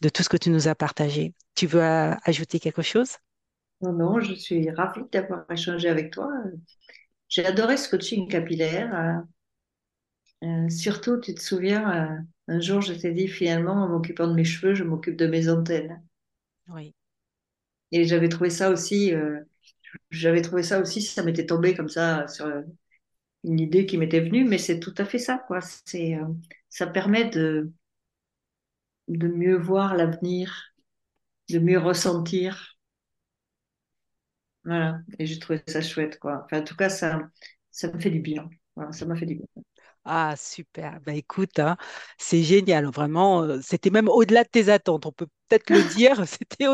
de 0.00 0.08
tout 0.08 0.22
ce 0.22 0.28
que 0.28 0.36
tu 0.36 0.50
nous 0.50 0.68
as 0.68 0.74
partagé. 0.74 1.34
Tu 1.54 1.66
veux 1.66 1.82
ajouter 1.82 2.60
quelque 2.60 2.82
chose? 2.82 3.16
Non, 3.82 3.92
non, 3.92 4.20
je 4.20 4.34
suis 4.34 4.70
ravie 4.70 5.02
d'avoir 5.12 5.44
échangé 5.50 5.88
avec 5.88 6.10
toi. 6.12 6.30
J'ai 7.28 7.44
adoré 7.46 7.76
ce 7.76 7.88
coaching 7.90 8.28
capillaire. 8.28 9.24
Euh, 10.44 10.68
surtout, 10.68 11.18
tu 11.20 11.34
te 11.34 11.40
souviens, 11.40 12.14
euh, 12.18 12.18
un 12.48 12.60
jour, 12.60 12.80
je 12.80 12.92
t'ai 12.94 13.12
dit 13.12 13.26
finalement, 13.28 13.72
en 13.74 13.88
m'occupant 13.88 14.26
de 14.28 14.34
mes 14.34 14.44
cheveux, 14.44 14.74
je 14.74 14.84
m'occupe 14.84 15.16
de 15.16 15.26
mes 15.26 15.48
antennes. 15.48 16.00
Oui. 16.68 16.94
Et 17.92 18.04
j'avais 18.06 18.28
trouvé 18.28 18.50
ça 18.50 18.70
aussi, 18.70 19.12
euh, 19.14 19.40
j'avais 20.10 20.42
trouvé 20.42 20.62
ça 20.62 20.80
aussi, 20.80 21.02
ça 21.02 21.22
m'était 21.24 21.46
tombé 21.46 21.74
comme 21.74 21.88
ça 21.88 22.28
sur, 22.28 22.46
une 23.44 23.60
idée 23.60 23.86
qui 23.86 23.98
m'était 23.98 24.20
venue, 24.20 24.44
mais 24.44 24.58
c'est 24.58 24.80
tout 24.80 24.94
à 24.98 25.04
fait 25.04 25.18
ça, 25.18 25.38
quoi. 25.46 25.60
C'est, 25.86 26.16
euh, 26.16 26.26
ça 26.68 26.86
permet 26.86 27.26
de, 27.30 27.72
de 29.06 29.28
mieux 29.28 29.56
voir 29.56 29.94
l'avenir, 29.94 30.72
de 31.50 31.58
mieux 31.60 31.78
ressentir. 31.78 32.78
Voilà. 34.64 35.00
Et 35.18 35.26
j'ai 35.26 35.38
trouvé 35.38 35.62
ça 35.66 35.80
chouette, 35.82 36.18
quoi. 36.18 36.42
Enfin, 36.44 36.60
en 36.60 36.64
tout 36.64 36.76
cas, 36.76 36.88
ça, 36.88 37.20
ça 37.70 37.92
me 37.92 37.98
fait 38.00 38.10
du 38.10 38.20
bien. 38.20 38.48
Ça 38.92 39.04
m'a 39.06 39.16
fait 39.16 39.26
du 39.26 39.34
bien. 39.36 39.46
Ah, 40.04 40.34
super. 40.36 41.00
Bah, 41.00 41.14
écoute, 41.14 41.58
hein, 41.58 41.76
c'est 42.18 42.42
génial. 42.42 42.86
Vraiment, 42.86 43.42
euh, 43.44 43.60
c'était 43.62 43.90
même 43.90 44.08
au-delà 44.08 44.42
de 44.44 44.48
tes 44.48 44.68
attentes. 44.68 45.06
On 45.06 45.12
peut 45.12 45.28
peut-être 45.48 45.70
le 45.70 45.82
dire. 45.94 46.24
C'était 46.26 46.66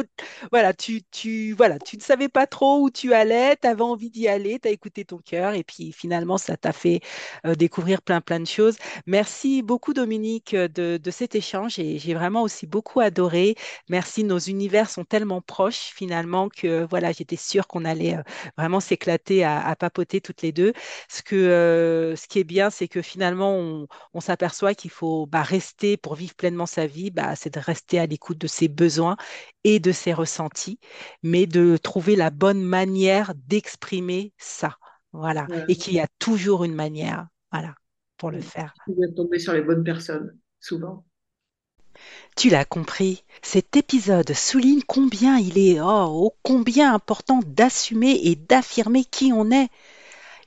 voilà, 0.51 0.73
tu, 0.75 1.03
tu, 1.11 1.53
voilà, 1.53 1.79
tu 1.79 1.97
ne 1.97 2.03
savais 2.03 2.29
pas 2.29 2.47
trop 2.47 2.81
où 2.83 2.91
tu 2.91 3.13
allais, 3.15 3.57
tu 3.57 3.67
avais 3.69 3.83
envie 3.83 4.11
d'y 4.11 4.29
aller, 4.29 4.59
tu 4.61 4.69
as 4.69 4.71
écouté 4.71 5.05
ton 5.05 5.19
cœur 5.19 5.55
et 5.55 5.65
puis 5.65 5.93
finalement, 5.93 6.39
ça 6.39 6.57
t'a 6.57 6.73
fait 6.73 7.01
euh, 7.47 7.55
découvrir 7.55 8.03
plein, 8.03 8.21
plein 8.21 8.41
de 8.41 8.47
choses. 8.47 8.77
Merci 9.07 9.63
beaucoup, 9.63 9.95
Dominique, 9.95 10.55
de, 10.55 10.99
de 11.03 11.11
cet 11.11 11.35
échange 11.35 11.79
et 11.79 11.99
j'ai 11.99 12.15
vraiment 12.15 12.43
aussi 12.43 12.67
beaucoup 12.67 13.01
adoré. 13.01 13.55
Merci, 13.89 14.25
nos 14.25 14.39
univers 14.39 14.91
sont 14.91 15.05
tellement 15.05 15.41
proches 15.41 15.93
finalement 15.95 16.49
que 16.49 16.87
voilà, 16.89 17.13
j'étais 17.13 17.37
sûre 17.37 17.67
qu'on 17.67 17.85
allait 17.85 18.17
euh, 18.17 18.23
vraiment 18.57 18.81
s'éclater 18.81 19.45
à, 19.45 19.61
à, 19.67 19.77
papoter 19.77 20.21
toutes 20.21 20.43
les 20.43 20.53
deux. 20.53 20.73
Ce, 21.09 21.23
que, 21.23 22.15
ce 22.17 22.27
qui 22.29 22.39
est 22.41 22.45
bien, 22.45 22.71
c'est 22.71 22.89
que 22.89 23.03
finalement, 23.03 23.53
on, 23.57 23.87
on 24.15 24.21
s'aperçoit 24.21 24.75
qu'il 24.75 24.91
faut 24.91 25.27
bah, 25.27 25.43
rester 25.43 25.97
pour 25.97 26.15
vivre 26.15 26.35
pleinement 26.35 26.67
sa 26.67 26.87
vie, 26.87 27.11
bah, 27.11 27.37
c'est 27.37 27.55
de 27.55 27.61
rester 27.61 27.99
à 27.99 28.07
l'écoute 28.07 28.39
de 28.39 28.47
ses 28.59 28.69
besoins 28.69 29.17
et 29.65 29.79
de 29.81 29.93
ses 29.93 30.13
ressentis, 30.13 30.79
mais 31.23 31.47
de 31.47 31.77
trouver 31.77 32.17
la 32.17 32.31
bonne 32.31 32.63
manière 32.63 33.35
d'exprimer 33.47 34.33
ça. 34.37 34.77
Voilà. 35.13 35.47
Et 35.69 35.77
qu'il 35.77 35.95
y 35.95 36.01
a 36.01 36.09
toujours 36.19 36.65
une 36.65 36.75
manière, 36.75 37.29
voilà, 37.53 37.75
pour 38.17 38.31
le 38.31 38.41
faire. 38.41 38.75
De 38.87 39.15
tomber 39.15 39.39
sur 39.39 39.53
les 39.53 39.63
bonnes 39.63 39.85
personnes, 39.85 40.37
souvent. 40.61 41.05
Tu 42.37 42.51
l'as 42.51 42.65
compris, 42.65 43.25
cet 43.43 43.77
épisode 43.77 44.33
souligne 44.33 44.83
combien 44.87 45.39
il 45.39 45.59
est, 45.59 45.81
oh, 45.81 46.35
combien 46.43 46.95
important 46.95 47.41
d'assumer 47.45 48.21
et 48.25 48.37
d'affirmer 48.37 49.05
qui 49.05 49.33
on 49.33 49.51
est. 49.51 49.69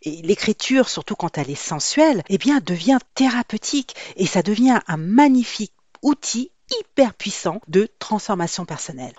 Et 0.04 0.22
l'écriture, 0.22 0.90
surtout 0.90 1.16
quand 1.16 1.38
elle 1.38 1.50
est 1.50 1.56
sensuelle, 1.56 2.24
eh 2.30 2.38
bien, 2.38 2.60
devient 2.60 3.00
thérapeutique 3.14 3.96
et 4.16 4.26
ça 4.26 4.42
devient 4.42 4.80
un 4.88 4.98
magnifique 4.98 5.74
outil 6.02 6.52
hyper 6.80 7.14
puissant 7.14 7.62
de 7.68 7.88
transformation 8.00 8.66
personnelle. 8.66 9.16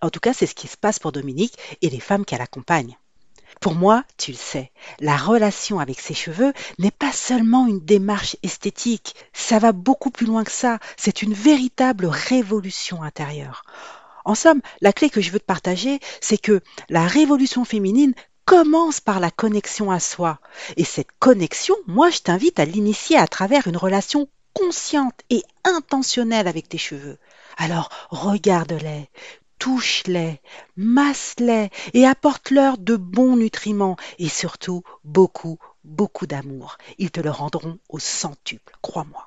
En 0.00 0.10
tout 0.10 0.20
cas, 0.20 0.32
c'est 0.32 0.46
ce 0.46 0.54
qui 0.54 0.68
se 0.68 0.76
passe 0.76 0.98
pour 0.98 1.12
Dominique 1.12 1.56
et 1.82 1.90
les 1.90 2.00
femmes 2.00 2.24
qu'elle 2.24 2.40
accompagne. 2.40 2.96
Pour 3.60 3.74
moi, 3.74 4.04
tu 4.16 4.30
le 4.30 4.36
sais, 4.36 4.70
la 5.00 5.16
relation 5.16 5.80
avec 5.80 6.00
ses 6.00 6.14
cheveux 6.14 6.52
n'est 6.78 6.92
pas 6.92 7.12
seulement 7.12 7.66
une 7.66 7.80
démarche 7.80 8.36
esthétique, 8.42 9.14
ça 9.32 9.58
va 9.58 9.72
beaucoup 9.72 10.10
plus 10.10 10.26
loin 10.26 10.44
que 10.44 10.52
ça, 10.52 10.78
c'est 10.96 11.22
une 11.22 11.34
véritable 11.34 12.06
révolution 12.06 13.02
intérieure. 13.02 13.64
En 14.24 14.34
somme, 14.34 14.60
la 14.80 14.92
clé 14.92 15.10
que 15.10 15.20
je 15.20 15.30
veux 15.30 15.40
te 15.40 15.44
partager, 15.44 15.98
c'est 16.20 16.38
que 16.38 16.60
la 16.88 17.06
révolution 17.06 17.64
féminine 17.64 18.14
commence 18.44 19.00
par 19.00 19.20
la 19.20 19.30
connexion 19.30 19.90
à 19.90 20.00
soi. 20.00 20.38
Et 20.76 20.84
cette 20.84 21.12
connexion, 21.18 21.74
moi, 21.86 22.10
je 22.10 22.20
t'invite 22.20 22.60
à 22.60 22.64
l'initier 22.64 23.16
à 23.16 23.26
travers 23.26 23.66
une 23.66 23.76
relation 23.76 24.28
consciente 24.58 25.20
et 25.30 25.42
intentionnelle 25.64 26.48
avec 26.48 26.68
tes 26.68 26.78
cheveux. 26.78 27.18
Alors 27.56 27.90
regarde-les, 28.10 29.08
touche-les, 29.58 30.40
masse-les 30.76 31.70
et 31.94 32.06
apporte-leur 32.06 32.78
de 32.78 32.96
bons 32.96 33.36
nutriments 33.36 33.96
et 34.18 34.28
surtout 34.28 34.82
beaucoup, 35.04 35.58
beaucoup 35.84 36.26
d'amour. 36.26 36.76
Ils 36.98 37.10
te 37.10 37.20
le 37.20 37.30
rendront 37.30 37.78
au 37.88 37.98
centuple, 37.98 38.74
crois-moi. 38.82 39.26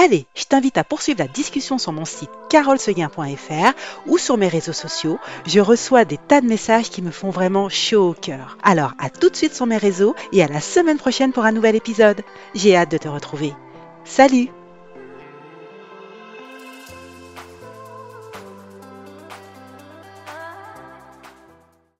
Allez, 0.00 0.26
je 0.36 0.44
t'invite 0.44 0.78
à 0.78 0.84
poursuivre 0.84 1.18
la 1.18 1.26
discussion 1.26 1.76
sur 1.76 1.90
mon 1.90 2.04
site 2.04 2.30
carolseguin.fr 2.48 3.72
ou 4.06 4.16
sur 4.16 4.36
mes 4.36 4.46
réseaux 4.46 4.72
sociaux. 4.72 5.18
Je 5.44 5.58
reçois 5.58 6.04
des 6.04 6.18
tas 6.18 6.40
de 6.40 6.46
messages 6.46 6.88
qui 6.88 7.02
me 7.02 7.10
font 7.10 7.30
vraiment 7.30 7.68
chaud 7.68 8.10
au 8.10 8.14
cœur. 8.14 8.58
Alors, 8.62 8.92
à 9.00 9.10
tout 9.10 9.28
de 9.28 9.34
suite 9.34 9.56
sur 9.56 9.66
mes 9.66 9.76
réseaux 9.76 10.14
et 10.32 10.44
à 10.44 10.46
la 10.46 10.60
semaine 10.60 10.98
prochaine 10.98 11.32
pour 11.32 11.44
un 11.44 11.52
nouvel 11.52 11.74
épisode. 11.74 12.22
J'ai 12.54 12.76
hâte 12.76 12.92
de 12.92 12.98
te 12.98 13.08
retrouver. 13.08 13.54
Salut 14.04 14.50